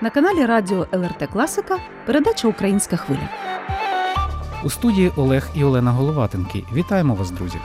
[0.00, 3.28] На каналі Радіо ЛРТ Класика передача Українська хвиля.
[4.64, 6.64] У студії Олег і Олена Головатенки.
[6.72, 7.58] Вітаємо вас, друзі!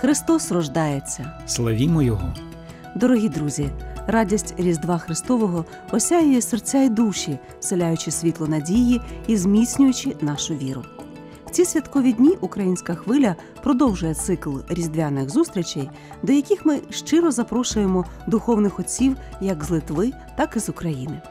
[0.00, 1.30] Христос рождається.
[1.46, 2.34] Славімо Його!
[2.94, 3.70] Дорогі друзі,
[4.06, 10.82] радість Різдва Христового осяює серця й душі, вселяючи світло надії і зміцнюючи нашу віру.
[11.54, 15.90] Ці святкові дні українська хвиля продовжує цикл різдвяних зустрічей,
[16.22, 21.22] до яких ми щиро запрошуємо духовних отців як з Литви, так і з України.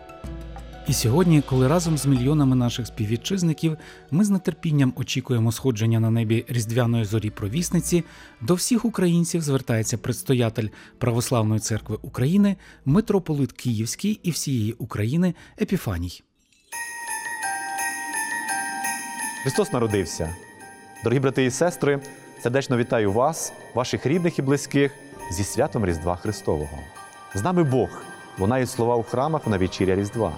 [0.88, 3.78] І сьогодні, коли разом з мільйонами наших співвітчизників
[4.12, 8.03] ми з нетерпінням очікуємо сходження на небі різдвяної зорі провісниці,
[8.42, 10.67] до всіх українців звертається предстоятель
[10.98, 12.55] Православної церкви України,
[12.86, 16.23] митрополит Київський і всієї України Епіфаній.
[19.43, 20.29] Христос народився.
[21.03, 21.99] Дорогі брати і сестри,
[22.43, 24.91] сердечно вітаю вас, ваших рідних і близьких,
[25.31, 26.77] зі святом Різдва Христового.
[27.35, 27.89] З нами Бог,
[28.39, 30.31] лунають слова у храмах на вечіря Різдва.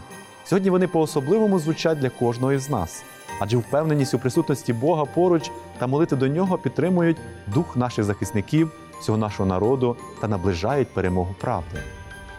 [0.45, 3.03] Сьогодні вони по-особливому звучать для кожного із нас,
[3.39, 9.17] адже впевненість у присутності Бога поруч та молити до нього підтримують дух наших захисників, всього
[9.17, 11.80] нашого народу та наближають перемогу правди.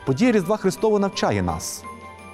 [0.07, 1.85] Подія Різдва Христового навчає нас.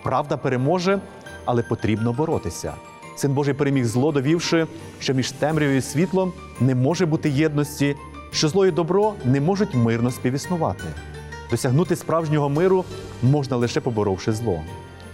[0.02, 1.00] Правда переможе,
[1.44, 2.74] але потрібно боротися.
[3.16, 4.66] Син Божий переміг зло, довівши,
[5.00, 7.96] що між темрявою і світлом не може бути єдності,
[8.32, 10.84] що зло і добро не можуть мирно співіснувати.
[11.50, 12.84] Досягнути справжнього миру
[13.22, 14.62] можна лише поборовши зло.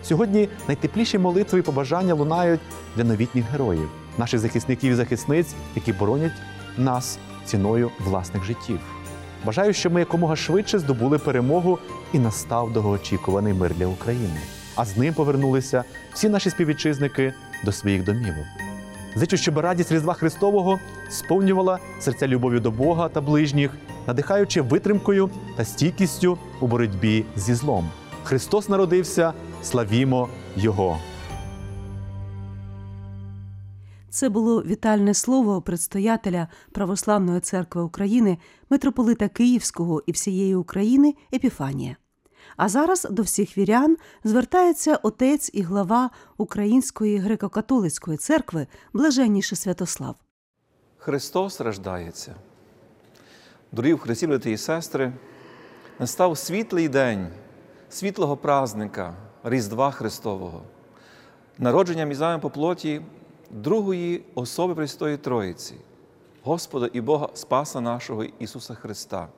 [0.02, 2.60] Сьогодні найтепліші молитви і побажання лунають
[2.96, 3.88] для новітніх героїв,
[4.18, 6.32] наших захисників і захисниць, які боронять
[6.76, 8.78] нас ціною власних життів.
[9.44, 11.78] Бажаю, щоб ми якомога швидше здобули перемогу
[12.12, 14.40] і настав довгоочікуваний мир для України.
[14.78, 17.32] А з ним повернулися всі наші співвітчизники
[17.64, 18.46] до своїх домівок.
[19.14, 20.78] Зичу, щоб радість Різдва Христового
[21.10, 23.70] сповнювала серця любов'ю до Бога та ближніх,
[24.06, 27.90] надихаючи витримкою та стійкістю у боротьбі зі злом.
[28.24, 30.98] Христос народився, славімо Його!
[34.10, 38.38] Це було вітальне слово предстоятеля Православної церкви України,
[38.70, 41.96] митрополита Київського і всієї України Епіфанія.
[42.58, 50.16] А зараз до всіх вірян звертається отець і глава Української греко-католицької церкви Блаженніший Святослав.
[50.96, 52.34] Христос рождається.
[53.72, 55.12] Дорогі в Христі, брати і сестри,
[55.98, 57.28] настав світлий день
[57.90, 59.14] світлого празника
[59.44, 60.62] Різдва Христового,
[61.58, 63.02] народження мізами по плоті
[63.50, 65.74] другої особи Престої Троїці,
[66.42, 69.28] Господа і Бога Спаса нашого Ісуса Христа.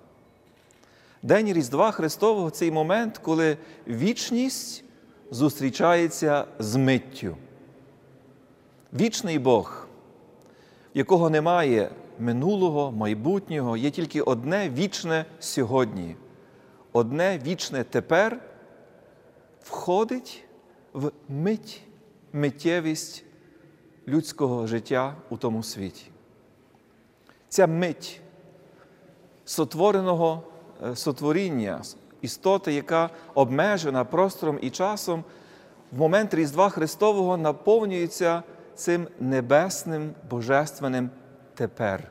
[1.22, 4.84] День Різдва Христового цей момент, коли вічність
[5.30, 7.36] зустрічається з миттю.
[8.92, 9.86] Вічний Бог,
[10.94, 16.16] якого немає минулого, майбутнього, є тільки одне вічне сьогодні,
[16.92, 18.40] одне вічне тепер
[19.62, 20.44] входить
[20.92, 21.82] в мить,
[22.32, 23.24] миттєвість
[24.08, 26.06] людського життя у тому світі.
[27.48, 28.20] Ця мить
[29.44, 30.42] сотвореного
[30.94, 31.82] сотворіння,
[32.20, 35.24] істоти, яка обмежена простором і часом,
[35.92, 38.42] в момент Різдва Христового наповнюється
[38.74, 41.10] цим небесним божественним
[41.54, 42.10] тепер.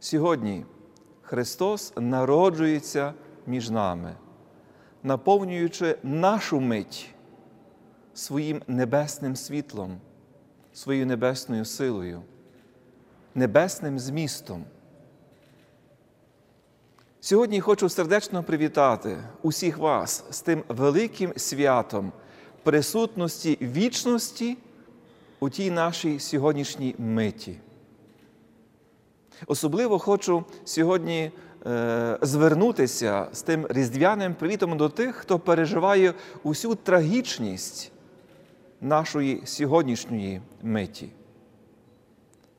[0.00, 0.64] Сьогодні
[1.22, 3.14] Христос народжується
[3.46, 4.14] між нами,
[5.02, 7.14] наповнюючи нашу мить
[8.14, 10.00] своїм небесним світлом,
[10.72, 12.22] своєю небесною силою,
[13.34, 14.64] небесним змістом.
[17.22, 22.12] Сьогодні хочу сердечно привітати усіх вас з тим великим святом
[22.62, 24.56] присутності вічності
[25.40, 27.56] у тій нашій сьогоднішній миті.
[29.46, 31.30] Особливо хочу сьогодні
[31.66, 37.92] е, звернутися з тим різдвяним привітом до тих, хто переживає усю трагічність
[38.80, 41.08] нашої сьогоднішньої миті.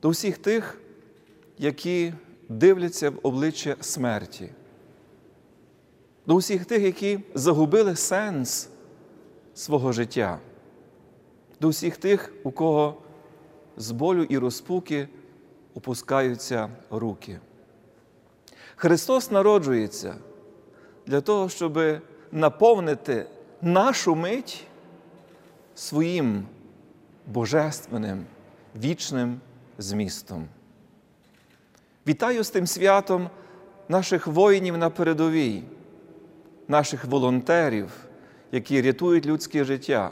[0.02, 0.80] До всіх тих,
[1.58, 2.12] які
[2.48, 4.50] дивляться в обличчя смерті,
[6.26, 8.68] до усіх тих, які загубили сенс
[9.54, 10.38] свого життя,
[11.60, 12.96] до всіх тих, у кого
[13.76, 15.08] з болю і розпуки
[15.74, 17.40] опускаються руки.
[18.76, 20.14] Христос народжується
[21.06, 21.78] для того, щоб
[22.32, 23.26] наповнити
[23.62, 24.66] нашу мить
[25.74, 26.46] своїм
[27.26, 28.26] божественним,
[28.76, 29.40] вічним
[29.78, 30.48] змістом.
[32.06, 33.30] Вітаю з тим святом
[33.88, 35.62] наших воїнів на передовій,
[36.68, 37.90] наших волонтерів,
[38.52, 40.10] які рятують людське життя,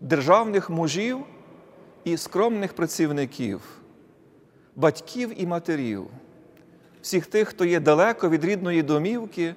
[0.00, 1.18] державних мужів
[2.04, 3.60] і скромних працівників,
[4.76, 6.06] батьків і матерів,
[7.02, 9.54] всіх тих, хто є далеко від рідної домівки,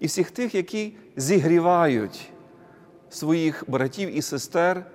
[0.00, 2.30] і всіх тих, які зігрівають
[3.10, 4.86] своїх братів і сестер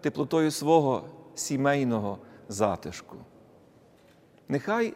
[0.00, 1.04] теплотою свого
[1.34, 2.18] сімейного
[2.48, 3.16] затишку.
[4.48, 4.94] Нехай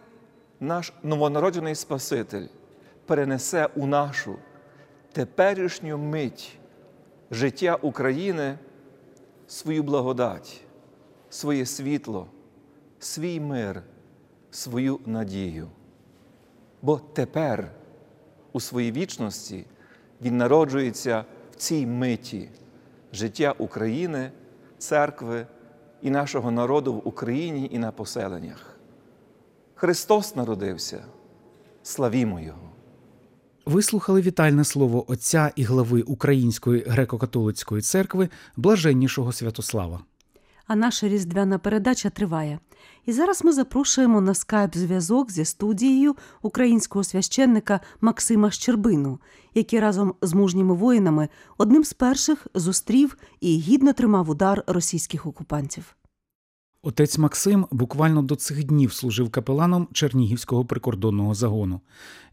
[0.60, 2.48] наш новонароджений Спаситель
[3.06, 4.36] перенесе у нашу
[5.12, 6.58] теперішню мить
[7.30, 8.58] життя України
[9.46, 10.60] свою благодать,
[11.30, 12.26] своє світло,
[12.98, 13.82] свій мир,
[14.50, 15.68] свою надію.
[16.82, 17.70] Бо тепер,
[18.52, 19.66] у своїй вічності,
[20.22, 22.48] Він народжується в цій миті
[23.12, 24.30] життя України,
[24.78, 25.46] церкви
[26.02, 28.71] і нашого народу в Україні і на поселеннях.
[29.82, 31.04] Христос народився,
[31.82, 32.70] славімо Його!
[33.66, 40.00] Вислухали вітальне слово отця і глави Української греко-католицької церкви блаженнішого Святослава.
[40.66, 42.58] А наша різдвяна передача триває.
[43.06, 49.18] І зараз ми запрошуємо на скайп-зв'язок зі студією українського священника Максима Щербину,
[49.54, 55.96] який разом з мужніми воїнами одним з перших зустрів і гідно тримав удар російських окупантів.
[56.84, 61.80] Отець Максим буквально до цих днів служив капеланом Чернігівського прикордонного загону.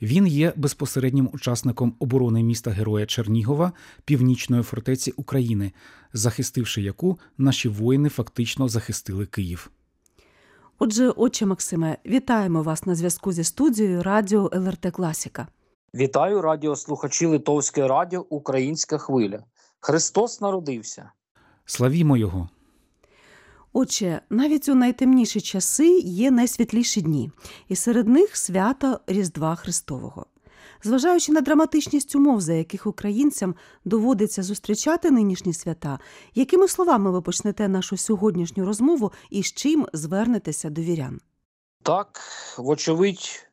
[0.01, 3.72] Він є безпосереднім учасником оборони міста Героя Чернігова,
[4.06, 5.72] північної фортеці України,
[6.13, 9.72] захистивши яку наші воїни фактично захистили Київ.
[10.80, 15.48] Отже, отче Максиме, вітаємо вас на зв'язку зі студією Радіо ЛРТ Класіка.
[15.96, 19.44] Вітаю радіослухачі Литовське радіо Українська хвиля.
[19.80, 21.12] Христос народився.
[21.66, 22.50] Славімо його!
[23.74, 27.31] Отже, навіть у найтемніші часи є найсвітліші дні,
[27.68, 30.25] і серед них свято Різдва Христового.
[30.83, 33.56] Зважаючи на драматичність умов, за яких українцям
[33.86, 36.00] доводиться зустрічати нинішні свята,
[36.36, 41.19] якими словами ви почнете нашу сьогоднішню розмову і з чим звернетеся до вірян?
[41.83, 42.22] Так,
[42.57, 43.50] вочевидь,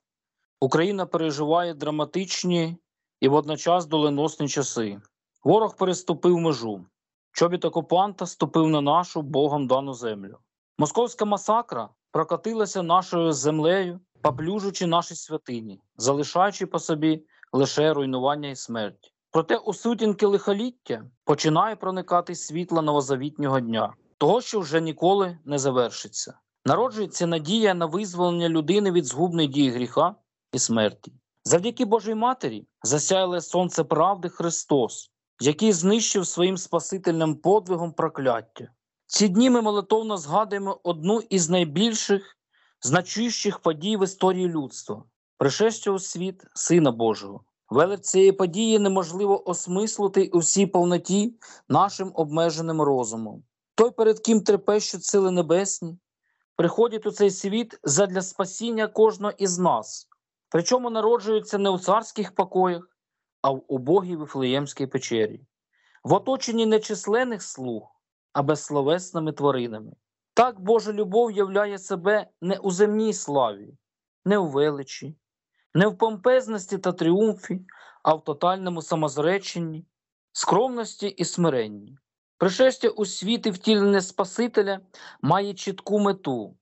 [0.61, 2.77] Україна переживає драматичні
[3.21, 5.01] і водночас доленосні часи.
[5.45, 6.85] Ворог переступив межу.
[7.37, 10.39] Чобіт окупанта ступив на нашу Богом дану землю.
[10.79, 19.13] Московська масакра прокатилася нашою землею, поплюжучи наші святині, залишаючи по собі лише руйнування і смерть.
[19.31, 26.39] Проте у сутінки лихоліття починає проникати світло новозавітнього дня, того, що вже ніколи не завершиться.
[26.65, 30.15] Народжується надія на визволення людини від згубної дії гріха
[30.53, 31.13] і смерті.
[31.45, 35.11] Завдяки Божій Матері засяяле сонце правди Христос,
[35.41, 38.69] який знищив своїм спасительним подвигом прокляття.
[39.07, 42.37] Ці дні ми молитовно згадуємо одну із найбільших
[42.83, 45.05] значущих подій в історії людства
[45.39, 47.45] пришестя у світ Сина Божого.
[47.71, 51.35] Велик цієї події неможливо осмислити у всій повноті
[51.69, 53.45] нашим обмеженим розумом.
[53.75, 55.99] Той, перед ким трепещуть сили небесні,
[56.57, 60.09] приходять у цей світ задля спасіння кожного із нас,
[60.49, 62.96] причому народжуються не у царських покоях,
[63.43, 65.41] а в убогій Вифлеємській печері,
[66.05, 67.91] в оточенні нечисленних слуг,
[68.33, 69.93] а безсловесними тваринами.
[70.35, 73.75] Так Божа любов являє себе не у земній славі,
[74.25, 75.17] не у величі,
[75.75, 77.61] не в помпезності та тріумфі,
[78.03, 79.85] а в тотальному самозреченні,
[80.33, 81.99] скромності і смиренні.
[82.39, 84.81] Пришестя у світ і втілення Спасителя
[85.23, 86.57] має чітку мету.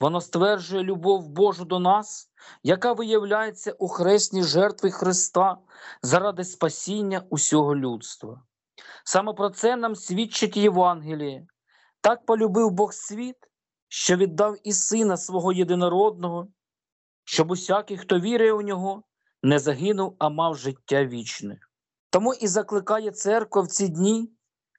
[0.00, 2.30] Воно стверджує любов Божу до нас,
[2.62, 5.58] яка виявляється у хресній жертві Христа
[6.02, 8.42] заради спасіння усього людства.
[9.04, 11.46] Саме про це нам свідчить Євангеліє.
[12.00, 13.36] Так полюбив Бог світ,
[13.88, 16.48] що віддав і Сина свого єдинородного,
[17.24, 19.02] щоб усякий, хто вірує у нього,
[19.42, 21.60] не загинув, а мав життя вічне.
[22.10, 24.30] Тому і закликає церква в ці дні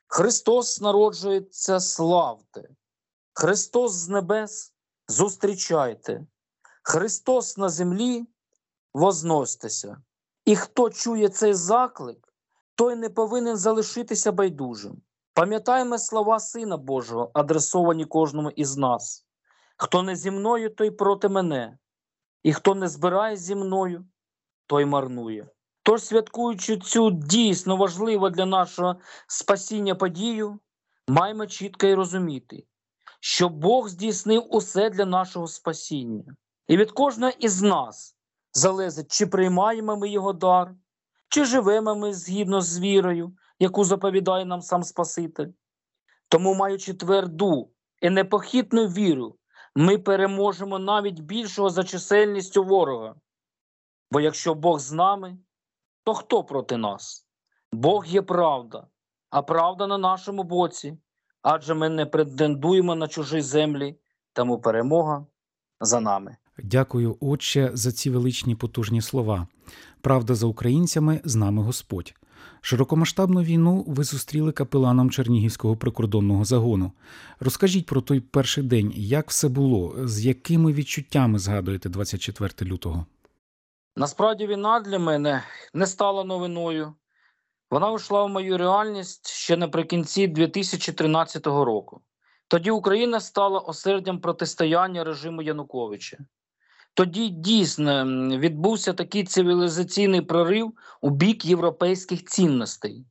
[0.08, 2.70] Христос народжується, славте,
[3.34, 4.75] Христос з небес
[5.08, 6.26] зустрічайте,
[6.84, 8.26] Христос на землі
[8.94, 9.98] возносьтеся.
[10.46, 12.34] І хто чує цей заклик,
[12.76, 15.02] той не повинен залишитися байдужим.
[15.34, 19.26] Пам'ятаємо слова Сина Божого, адресовані кожному із нас.
[19.78, 21.78] Хто не зі мною, той проти мене,
[22.44, 24.06] і хто не збирає зі мною,
[24.68, 25.48] той марнує.
[25.84, 28.96] Тож, святкуючи цю дійсно важливу для нашого
[29.28, 30.60] спасіння подію,
[31.08, 32.64] маємо чітко й розуміти,
[33.20, 36.36] що Бог здійснив усе для нашого спасіння.
[36.68, 38.18] І від кожного із нас
[38.54, 40.76] залежить, чи приймаємо ми його дар,
[41.30, 45.48] чи живемо ми згідно з вірою, яку заповідає нам сам Спаситель.
[46.30, 49.38] Тому, маючи тверду і непохитну віру,
[49.76, 53.16] ми переможемо навіть більшого за чисельністю ворога.
[54.12, 55.38] Бо якщо Бог з нами,
[56.04, 57.28] то хто проти нас?
[57.72, 58.88] Бог є правда,
[59.30, 60.98] а правда на нашому боці,
[61.46, 63.96] адже ми не претендуємо на чужі землі,
[64.34, 65.26] тому перемога
[65.82, 66.38] за нами.
[66.64, 69.48] Дякую, Отче, за ці величні потужні слова.
[70.02, 72.14] Правда за українцями з нами Господь.
[72.62, 76.92] Широкомасштабну війну ви зустріли капеланом Чернігівського прикордонного загону.
[77.40, 83.06] Розкажіть про той перший день, як все було, з якими відчуттями згадуєте 24 лютого?
[83.96, 86.94] Насправді війна для мене не стала новиною.
[87.72, 92.02] Вона вийшла в мою реальність ще наприкінці 2013 року.
[92.48, 96.18] Тоді Україна стала осердям протистояння режиму Януковича.
[96.94, 98.06] Тоді дійсно
[98.38, 103.06] відбувся такий цивілізаційний прорив у бік європейських цінностей.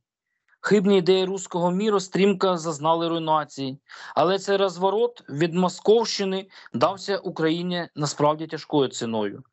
[0.61, 3.79] Хибні ідеї руського міру стрімко зазнали руйнації,
[4.15, 9.43] але цей розворот від Московщини дався Україні насправді тяжкою ціною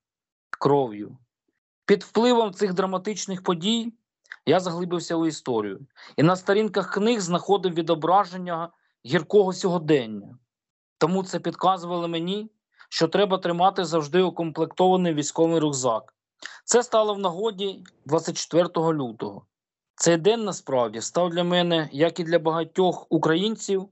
[0.51, 1.19] кров'ю.
[1.87, 3.93] Під впливом цих драматичних подій
[4.47, 5.81] я заглибився у історію
[6.17, 8.69] і на сторінках книг знаходив відображення
[9.07, 10.39] гіркого сьогодення.
[10.99, 12.51] Тому це підказувало мені,
[12.89, 16.15] що треба тримати завжди укомплектований військовий рюкзак.
[16.65, 19.47] Це стало в нагоді 24 лютого.
[19.95, 23.89] Цей день насправді став для мене, як і для багатьох українців,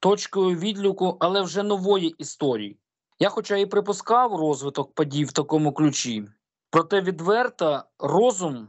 [0.00, 2.78] точкою відліку, але вже нової історії.
[3.18, 6.24] Я, хоча і припускав розвиток подій в такому ключі,
[6.70, 8.68] проте відверто розум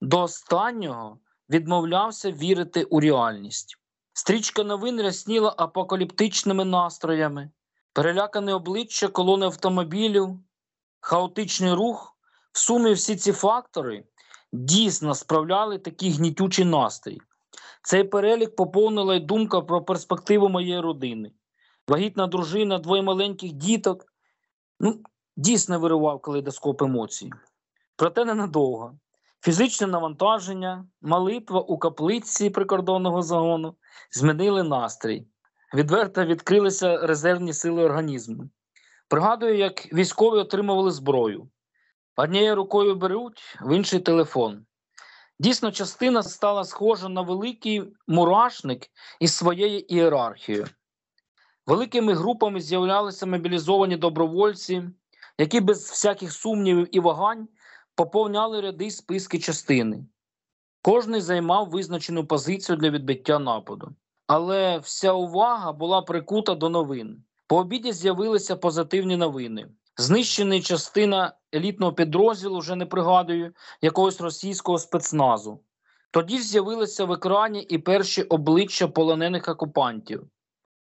[0.00, 1.18] до останнього
[1.50, 3.76] відмовлявся вірити у реальність.
[4.12, 7.50] Стрічка новин рясніла апокаліптичними настроями,
[7.92, 10.38] перелякане обличчя колони автомобілів,
[11.00, 12.16] хаотичний рух.
[12.52, 14.04] В сумі всі ці фактори
[14.52, 17.20] дійсно справляли такий гнітючий настрій.
[17.82, 21.32] Цей перелік поповнила й думка про перспективу моєї родини.
[21.88, 24.04] Вагітна дружина, двоє маленьких діток.
[24.80, 25.00] Ну,
[25.36, 27.30] дійсно виривав калейдоскоп емоцій.
[27.96, 28.98] Проте ненадовго.
[29.42, 33.74] Фізичне навантаження, молитва у каплиці прикордонного загону
[34.10, 35.26] змінили настрій.
[35.74, 38.50] Відверто відкрилися резервні сили організму.
[39.08, 41.48] Пригадую, як військові отримували зброю.
[42.16, 44.66] Однією рукою беруть, в інший телефон.
[45.38, 48.86] Дійсно, частина стала схожа на великий мурашник
[49.20, 50.66] із своєю ієрархією.
[51.66, 54.82] Великими групами з'являлися мобілізовані добровольці,
[55.38, 57.48] які без всяких сумнівів і вагань
[57.94, 60.04] поповняли ряди списки частини.
[60.82, 63.94] Кожний займав визначену позицію для відбиття нападу.
[64.26, 67.24] Але вся увага була прикута до новин.
[67.46, 69.68] По обіді з'явилися позитивні новини.
[69.96, 75.60] Знищена частина елітного підрозділу, вже не пригадую, якогось російського спецназу.
[76.10, 80.26] Тоді ж з'явилися в екрані і перші обличчя полонених окупантів.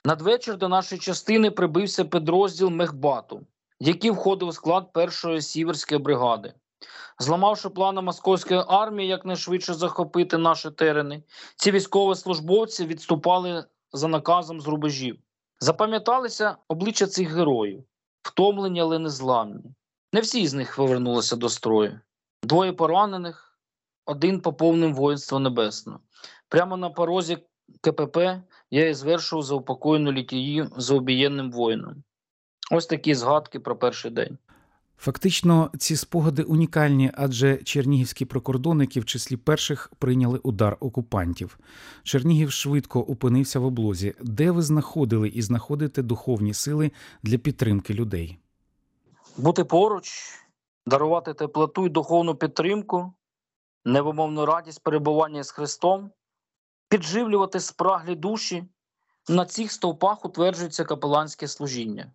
[0.05, 3.47] Надвечір до нашої частини прибився підрозділ Мехбату,
[3.79, 6.53] який входив у склад першої сіверської бригади.
[7.19, 11.23] Зламавши плани московської армії якнайшвидше захопити наші терени,
[11.55, 15.19] ці військовослужбовці відступали за наказом з рубежів.
[15.59, 17.83] Запам'яталися обличчя цих героїв,
[18.21, 19.75] втомлені, але незламні.
[20.13, 21.99] Не всі з них повернулися до строю.
[22.43, 23.59] Двоє поранених,
[24.05, 25.93] один поповнив воїнство небесне.
[26.49, 27.37] Прямо на порозі
[27.81, 28.17] КПП
[28.71, 32.03] я і звершував заупокоєну літію за обієнним воїном.
[32.71, 34.37] Ось такі згадки про перший день.
[35.01, 41.59] Фактично, ці спогади унікальні, адже чернігівські прикордонники в числі перших прийняли удар окупантів.
[42.03, 46.91] Чернігів швидко опинився в облозі, де ви знаходили і знаходите духовні сили
[47.23, 48.39] для підтримки людей.
[49.37, 50.33] Бути поруч,
[50.85, 53.13] дарувати теплоту і духовну підтримку,
[53.85, 56.11] невимовну радість перебування з Христом,
[56.89, 58.63] підживлювати спраглі душі.
[59.29, 62.11] На цих стовпах утверджується капеланське служіння.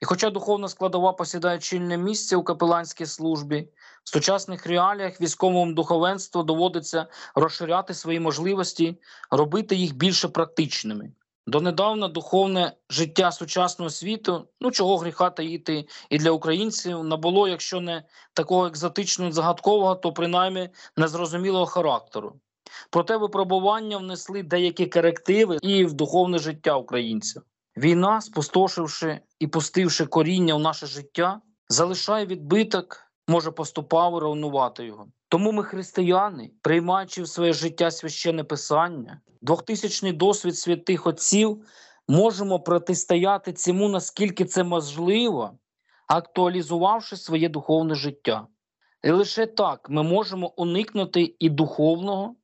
[0.00, 3.68] І хоча духовна складова посідає чільне місце у капеланській службі,
[4.04, 8.98] в сучасних реаліях військовому духовенству доводиться розширяти свої можливості,
[9.30, 11.12] робити їх більше практичними.
[11.46, 18.02] Донедавна духовне життя сучасного світу, ну чого гріха таїти і для українців набуло, якщо не
[18.32, 22.40] такого екзотичного загадкового, то принаймні незрозумілого характеру.
[22.90, 27.42] Проте випробування внесли деякі корективи і в духовне життя українців.
[27.76, 35.06] Війна, спустошивши і пустивши коріння в наше життя, залишає відбиток, може поступово руйнувати його.
[35.28, 41.64] Тому ми, християни, приймаючи в своє життя священне писання, двохтисячний досвід святих отців,
[42.08, 45.58] можемо протистояти цьому, наскільки це можливо,
[46.08, 48.46] актуалізувавши своє духовне життя.
[49.02, 52.34] І лише так ми можемо уникнути і духовного,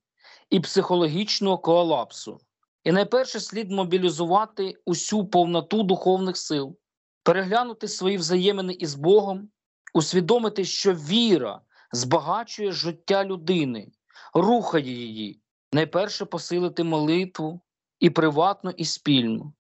[0.51, 2.41] і психологічного колапсу.
[2.85, 6.77] І найперше слід мобілізувати усю повноту духовних сил,
[7.23, 9.49] переглянути свої взаємини із Богом,
[9.95, 11.61] усвідомити, що віра
[11.93, 13.93] збагачує життя людини,
[14.35, 15.41] рухає її,
[15.73, 17.61] найперше посилити молитву
[18.01, 19.53] і приватну, і спільну,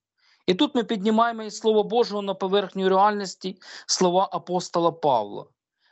[0.46, 5.46] І тут ми піднімаємо із Слова Божого на поверхню реальності слова апостола Павла.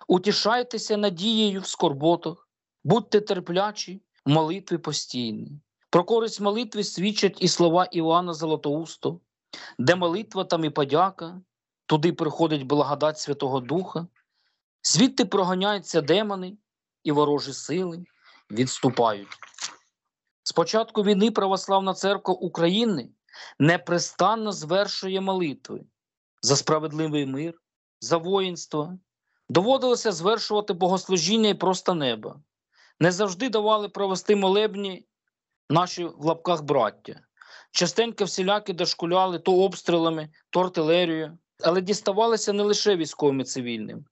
[0.09, 2.49] Утішайтеся надією в скорботах,
[2.85, 5.61] будьте терплячі в молитві постійні.
[5.90, 9.20] Про користь молитви свідчать і слова Івана Золотоусто,
[9.78, 11.40] де молитва, там і подяка,
[11.87, 14.06] туди приходить благодать Святого Духа,
[14.82, 16.56] звідти проганяються демони
[17.04, 18.04] і ворожі сили
[18.50, 19.28] відступають.
[20.42, 23.09] З початку війни Православна Церква України
[23.59, 25.85] непрестанно звершує молитви
[26.42, 27.54] за справедливий мир,
[28.00, 28.99] за воїнство.
[29.49, 32.40] Доводилося звершувати богослужіння і просто неба.
[33.00, 35.06] Не завжди давали провести молебні
[35.71, 37.21] наші в лапках браття.
[37.73, 44.05] Частенько всіляки дошкуляли то обстрілами, то артилерією, але діставалися не лише військовим і цивільним.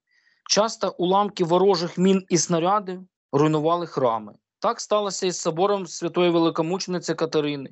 [0.48, 3.00] Часто уламки ворожих мін і снарядів
[3.32, 4.34] руйнували храми.
[4.58, 7.70] Так сталося із собором святої великомучениці Катерини.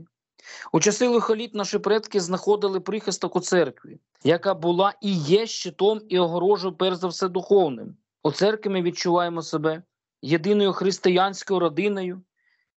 [0.73, 6.19] У часи лихоліт наші предки знаходили прихисток у церкві, яка була і є щитом і
[6.19, 7.97] огорожею, перш за все, духовним.
[8.23, 9.83] У церкві ми відчуваємо себе
[10.23, 12.23] єдиною християнською родиною,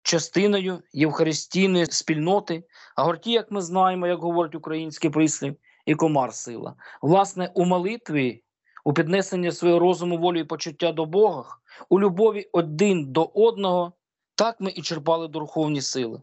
[0.08, 2.64] частиною євхаристійної спільноти,
[2.96, 6.76] а горті, як ми знаємо, як говорить український прислів, і комар сила.
[7.02, 8.44] Власне, у молитві,
[8.86, 11.44] у піднесенні свого розуму, волі і почуття до Бога,
[11.90, 13.94] у любові один до одного,
[14.36, 16.22] так ми і черпали духовні сили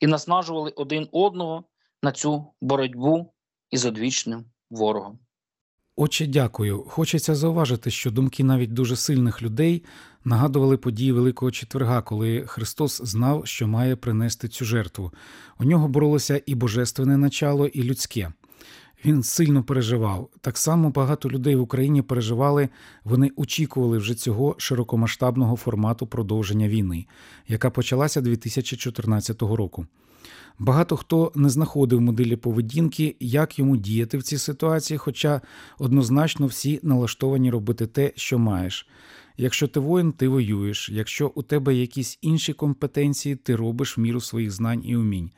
[0.00, 1.64] і наснажували один одного
[2.02, 3.32] на цю боротьбу
[3.70, 5.18] із одвічним ворогом.
[5.96, 6.84] Отче, дякую.
[6.88, 9.82] Хочеться зауважити, що думки навіть дуже сильних людей
[10.24, 15.12] нагадували події Великого четверга, коли Христос знав, що має принести цю жертву.
[15.60, 18.32] У нього боролося і божественне начало, і людське.
[19.04, 20.30] Він сильно переживав.
[20.40, 22.68] Так само багато людей в Україні переживали,
[23.04, 27.06] вони очікували вже цього широкомасштабного формату продовження війни,
[27.48, 29.86] яка почалася 2014 року.
[30.58, 35.40] Багато хто не знаходив моделі поведінки, як йому діяти в цій ситуації, хоча
[35.78, 38.86] однозначно всі налаштовані робити те, що маєш.
[39.36, 40.88] Якщо ти воїн, ти воюєш.
[40.88, 45.30] Якщо у тебе якісь інші компетенції, ти робиш в міру своїх знань і умінь.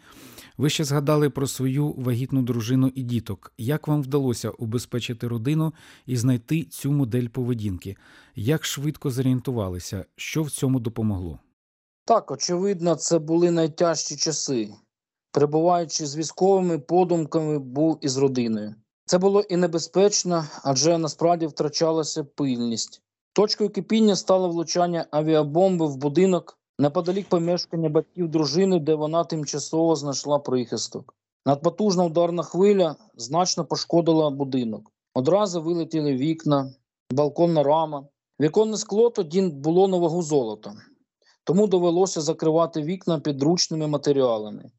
[0.56, 3.52] Ви ще згадали про свою вагітну дружину і діток.
[3.58, 5.72] Як вам вдалося убезпечити родину
[6.06, 7.96] і знайти цю модель поведінки?
[8.36, 11.38] Як швидко зорієнтувалися, що в цьому допомогло?
[12.06, 14.70] Так, очевидно, це були найтяжчі часи.
[15.32, 18.74] Перебуваючи з військовими подумками, був із родиною.
[19.06, 23.02] Це було і небезпечно, адже насправді втрачалася пильність.
[23.32, 30.38] Точкою кипіння стало влучання авіабомби в будинок неподалік помешкання батьків дружини, де вона тимчасово знайшла
[30.38, 31.14] прихисток.
[31.46, 34.92] Надпотужна ударна хвиля значно пошкодила будинок.
[35.14, 36.74] Одразу вилетіли вікна,
[37.10, 38.06] балконна рама.
[38.40, 40.74] Віконне скло тоді було на вагу золота,
[41.44, 44.70] тому довелося закривати вікна підручними матеріалами.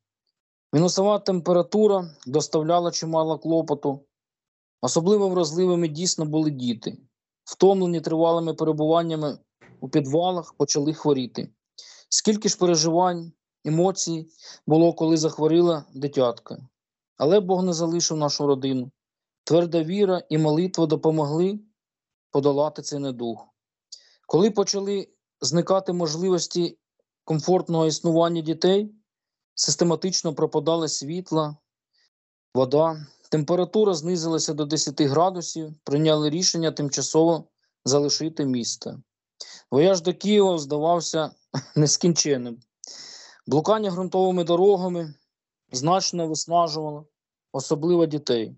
[0.74, 4.06] Мінусова температура доставляла чимало клопоту.
[4.82, 6.98] Особливо вразливими дійсно були діти.
[7.44, 9.40] Втомлені тривалими перебуваннями
[9.80, 11.50] у підвалах почали хворіти.
[12.10, 13.32] Скільки ж переживань,
[13.66, 14.28] емоцій
[14.68, 16.68] було, коли захворіла дитятка.
[17.18, 18.92] Але Бог не залишив нашу родину.
[19.44, 21.60] Тверда віра і молитва допомогли
[22.32, 23.48] подолати цей недуг.
[24.28, 25.08] Коли почали
[25.46, 26.78] зникати можливості
[27.24, 28.96] комфортного існування дітей,
[29.56, 31.58] систематично пропадали світла,
[32.54, 37.48] вода, температура знизилася до 10 градусів, прийняли рішення тимчасово
[37.86, 39.00] залишити місто.
[39.72, 41.32] Вояж до Києва здавався
[41.76, 42.60] нескінченним.
[43.48, 45.14] Блукання ґрунтовими дорогами
[45.72, 47.08] значно виснажувало,
[47.52, 48.56] особливо дітей.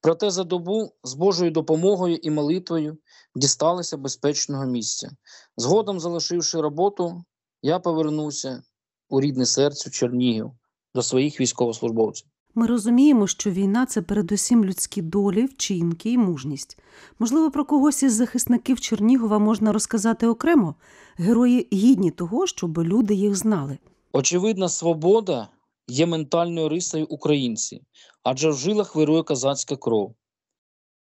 [0.00, 2.98] Проте за добу з Божою допомогою і молитвою
[3.38, 5.10] дісталися безпечного місця.
[5.56, 7.24] Згодом, залишивши роботу,
[7.62, 8.62] я повернувся
[9.08, 10.50] у рідне серце Чернігів
[10.94, 12.28] до своїх військовослужбовців.
[12.54, 16.78] Ми розуміємо, що війна це передусім людські долі, вчинки і мужність.
[17.18, 20.74] Можливо, про когось із захисників Чернігова можна розказати окремо.
[21.16, 23.78] Герої гідні того, щоб люди їх знали.
[24.12, 25.48] Очевидна свобода
[25.88, 27.80] є ментальною рисою українців,
[28.22, 30.14] адже в жилах вирує козацька кров.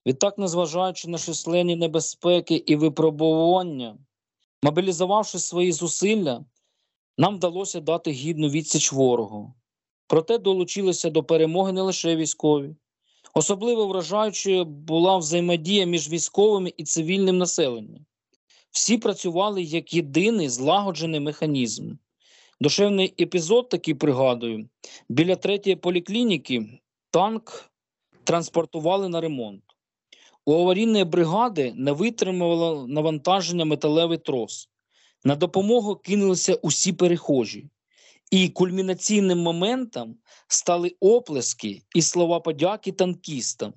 [0.08, 3.98] Відтак, незважаючи на численні небезпеки і випробування,
[4.64, 6.46] мобілізувавши свої зусилля,
[7.18, 9.54] нам вдалося дати гідну відсіч ворогу.
[10.08, 12.76] Проте долучилися до перемоги не лише військові.
[13.34, 18.06] Особливо вражаючою була взаємодія між військовими і цивільним населенням.
[18.72, 21.94] Всі працювали як єдиний злагоджений механізм.
[22.60, 24.70] Душевний епізод такий пригадую:
[25.10, 26.80] біля третьої поліклініки
[27.12, 27.72] танк
[28.24, 29.67] транспортували на ремонт.
[30.48, 34.70] У аварійної бригади не витримувало навантаження металевий трос.
[35.24, 37.70] На допомогу кинулися усі перехожі.
[38.32, 40.16] І кульмінаційним моментом
[40.48, 43.74] стали оплески і слова подяки танкістам.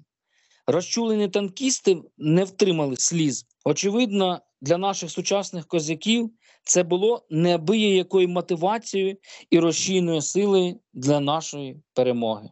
[0.66, 3.46] Розчулені танкісти не втримали сліз.
[3.64, 6.30] Очевидно, для наших сучасних козаків
[6.62, 9.16] це було неабиякою мотивацією
[9.50, 12.50] і розчійною силою для нашої перемоги.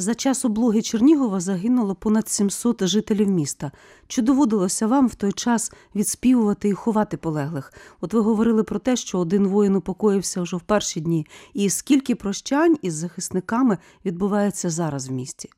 [0.00, 3.72] За час облоги Чернігова загинуло понад 700 жителів міста.
[4.06, 7.72] Чи доводилося вам в той час відспівувати і ховати полеглих?
[8.00, 11.26] От ви говорили про те, що один воїн упокоївся вже в перші дні.
[11.54, 15.48] І скільки прощань із захисниками відбувається зараз в місті?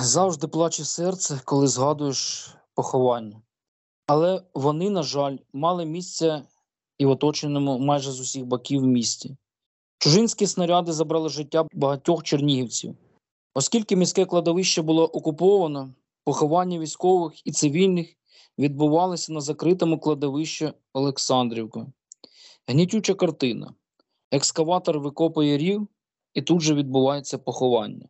[0.00, 3.42] Завжди плаче серце, коли згадуєш поховання.
[4.06, 6.42] Але вони, на жаль, мали місце
[6.98, 9.36] і в оточеному майже з усіх боків місті.
[9.98, 12.96] Чужинські снаряди забрали життя багатьох чернігівців.
[13.54, 18.16] Оскільки міське кладовище було окуповано, поховання військових і цивільних
[18.58, 21.86] відбувалися на закритому кладовищі Олександрівка.
[22.66, 23.74] Гнітюча картина.
[24.30, 25.88] Екскаватор викопує рів,
[26.34, 28.08] і тут же відбувається поховання.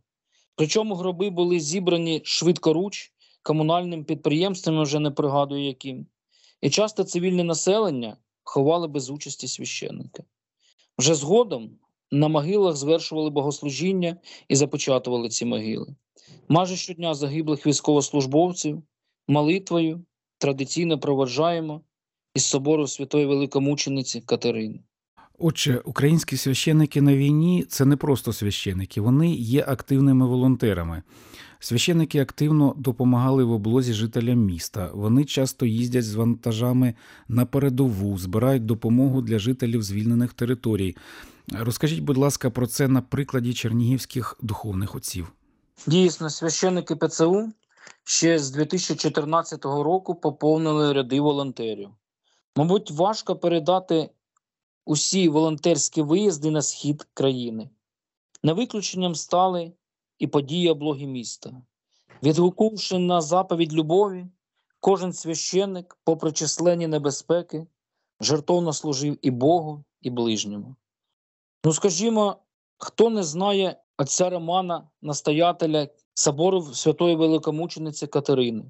[0.54, 6.06] Причому гроби були зібрані швидкоруч комунальним підприємством, вже не пригадую яким,
[6.60, 10.22] і часто цивільне населення ховали без участі священника.
[10.98, 11.78] Вже згодом
[12.10, 14.16] на могилах звершували богослужіння
[14.48, 15.94] і започатували ці могили.
[16.48, 18.82] Майже щодня загиблих військовослужбовців
[19.28, 20.04] молитвою
[20.38, 21.80] традиційно проваджаємо
[22.34, 24.80] із собору святої великомучениці Катерини.
[25.42, 31.02] Отже, українські священники на війні це не просто священики, вони є активними волонтерами.
[31.58, 34.90] Священики активно допомагали в облозі жителям міста.
[34.94, 36.94] Вони часто їздять з вантажами
[37.28, 40.96] на передову, збирають допомогу для жителів звільнених територій.
[41.48, 45.32] Розкажіть, будь ласка, про це на прикладі чернігівських духовних отців.
[45.86, 47.52] Дійсно, священники ПЦУ
[48.04, 51.90] ще з 2014 року поповнили ряди волонтерів.
[52.56, 54.10] Мабуть, важко передати
[54.84, 57.70] усі волонтерські виїзди на схід країни.
[58.42, 59.72] Не виключенням стали
[60.18, 61.62] і події облоги міста.
[62.22, 64.26] Відгукувши на заповідь любові,
[64.80, 67.66] кожен священник, попри численні небезпеки,
[68.20, 70.76] жертовно служив і Богу, і ближньому.
[71.64, 72.36] Ну, скажімо,
[72.78, 78.64] хто не знає отця Романа, настоятеля собору Святої Великомучениці Катерини,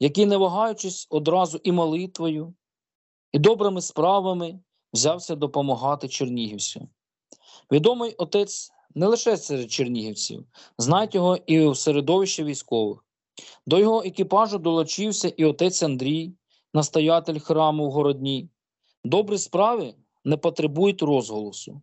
[0.00, 2.54] який, не вагаючись одразу і молитвою,
[3.32, 4.60] і добрими справами
[4.92, 6.88] взявся допомагати чернігівцям.
[7.72, 10.46] Відомий отець не лише серед чернігівців,
[10.78, 13.04] знають його і в середовищі військових.
[13.66, 16.32] До його екіпажу долучився і отець Андрій,
[16.74, 18.48] настоятель храму в Городні.
[19.04, 21.82] Добрі справи не потребують розголосу.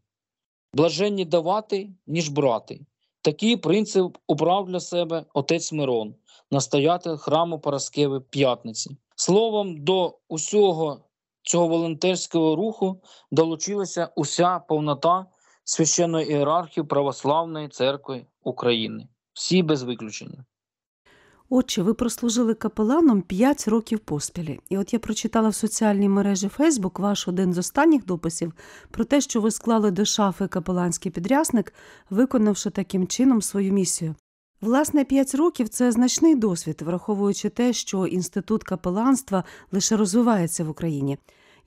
[0.74, 2.82] Блаженні давати, ніж брати.
[3.22, 6.16] Такий принцип убрав для себе отець Мирон,
[6.52, 8.98] настоятель храму Параскеви П'ятниці.
[9.16, 11.00] Словом, до усього
[11.44, 15.26] цього волонтерського руху долучилася уся повнота
[15.64, 19.08] священної ієрархії Православної церкви України.
[19.34, 20.46] Всі без виключення.
[21.56, 24.60] Отче, ви прослужили капеланом 5 років поспілі.
[24.70, 28.54] І от я прочитала в соціальній мережі Фейсбук ваш один з останніх дописів
[28.92, 31.74] про те, що ви склали до шафи капеланський підрясник,
[32.10, 34.16] виконавши таким чином свою місію.
[34.62, 41.18] Власне, 5 років це значний досвід, враховуючи те, що інститут капеланства лише розвивається в Україні.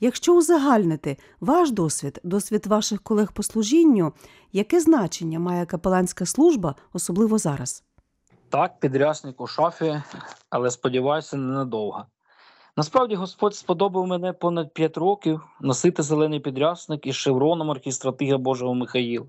[0.00, 4.12] Якщо узагальнити ваш досвід, досвід ваших колег по служінню,
[4.52, 7.85] яке значення має капеланська служба, особливо зараз?
[8.48, 10.02] Так, підрясник у шафі,
[10.50, 12.06] але сподіваюся, ненадовго.
[12.76, 19.26] Насправді Господь сподобав мене понад 5 років носити зелений підрясник із шевроном архістратига Божого Михаїла,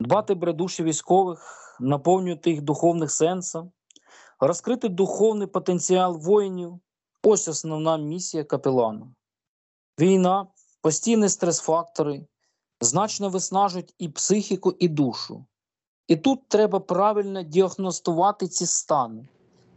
[0.00, 3.72] дбати про душі військових, наповнювати їх духовних сенсом,
[4.40, 6.80] розкрити духовний потенціал воїнів
[7.22, 9.14] ось основна місія капелану.
[10.00, 10.46] Війна,
[10.82, 12.26] постійні стрес-фактори
[12.80, 15.46] значно виснажують і психіку, і душу.
[16.08, 19.28] І тут треба правильно діагностувати ці стани,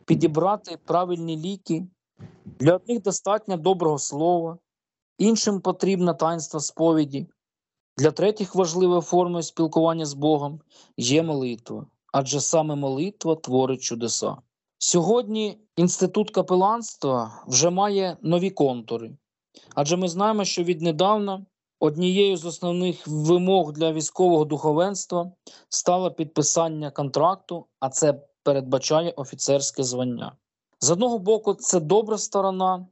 [0.06, 1.88] підібрати правильні ліки.
[2.46, 4.58] Для одних достатньо доброго слова,
[5.18, 7.28] іншим потрібно таїнство сповіді.
[7.98, 10.62] Для третіх важливою формою спілкування з Богом
[10.98, 14.38] є молитва, адже саме молитва творить чудеса.
[14.78, 19.18] Сьогодні інститут капеланства вже має нові контури,
[19.76, 21.46] адже ми знаємо, що віднедавна
[21.80, 25.32] однією з основних вимог для військового духовенства
[25.70, 30.36] стало підписання контракту, а це передбачає офіцерське звання.
[30.80, 32.88] З одного боку, це добра сторона,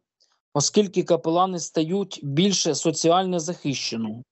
[0.53, 4.23] оскільки капелани стають більше соціально захищеними.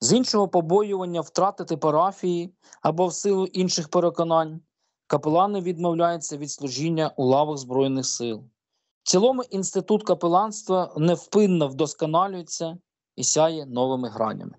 [0.00, 4.60] З іншого побоювання втратити парафії або в силу інших переконань,
[5.06, 8.44] капелани відмовляються від служіння у лавах Збройних сил.
[9.02, 12.78] В цілому інститут капеланства невпинно вдосконалюється
[13.18, 14.52] і сяє новими гранями.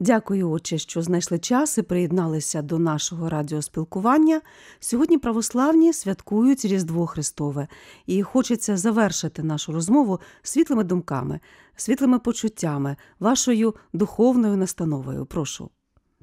[0.00, 4.40] Дякую, отче, що знайшли час і приєдналися до нашого радіоспілкування.
[4.80, 7.68] Сьогодні православні святкують Різдво Христове,
[8.06, 11.40] і хочеться завершити нашу розмову світлими думками,
[11.76, 15.26] світлими почуттями, вашою духовною настановою.
[15.26, 15.70] Прошу.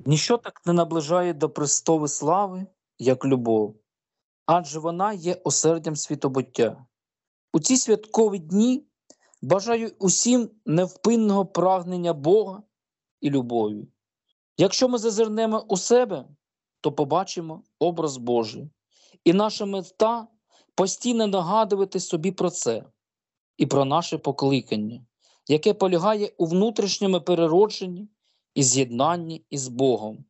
[0.06, 2.66] Ніщо так не наближає до престови слави,
[3.00, 3.76] як любов,
[4.46, 6.86] адже вона є осердям світобуття.
[7.54, 8.88] У ці святкові дні
[9.42, 12.64] бажаю усім невпинного прагнення Бога
[13.22, 13.88] і любові.
[14.58, 16.26] Якщо ми зазирнемо у себе,
[16.82, 18.70] то побачимо образ Божий,
[19.24, 20.28] і наша мета
[20.76, 22.86] постійно нагадувати собі про це
[23.58, 25.06] і про наше покликання,
[25.48, 28.10] яке полягає у внутрішньому переродженні
[28.56, 30.26] і з'єднанні із Богом,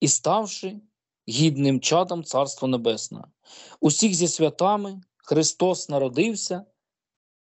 [0.00, 0.80] і ставши
[1.28, 3.24] гідним чадом Царства Небесного.
[3.80, 6.64] Усіх зі святами Христос народився,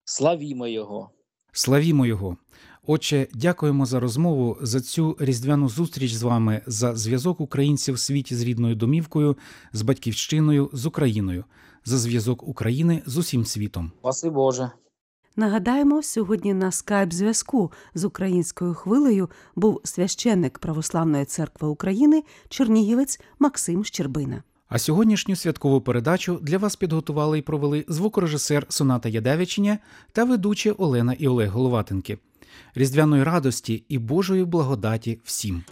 [0.08, 1.10] славімо Його!
[1.52, 2.36] Славімо Його!
[2.86, 8.34] Отче, дякуємо за розмову, за цю різдвяну зустріч з вами, за зв'язок українців в світі
[8.34, 9.36] з рідною домівкою,
[9.72, 11.44] з батьківщиною, з Україною,
[11.84, 13.92] за зв'язок України з усім світом.
[13.98, 14.70] Спаси Боже!
[15.36, 24.42] Нагадаємо, сьогодні на скайп-зв'язку з українською хвилею був священник Православної церкви України Чернігівець Максим Щербина.
[24.68, 29.78] А сьогоднішню святкову передачу для вас підготували і провели звукорежисер Соната Ядевичиня
[30.12, 32.18] та ведучі Олена і Олег Головатенки.
[32.74, 35.62] Різдвяної радості і Божої благодаті всім.